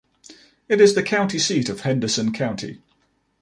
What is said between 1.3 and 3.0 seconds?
seat of Henderson County.